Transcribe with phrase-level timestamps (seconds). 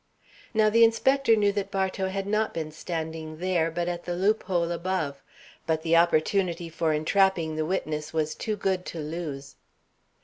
[0.55, 4.71] Now the inspector knew that Bartow had not been standing there, but at the loophole
[4.71, 5.21] above;
[5.67, 9.57] but the opportunity for entrapping the witness was too good to lose.